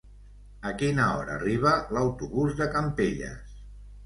[0.69, 3.57] A quina hora arriba l'autobús de Campelles?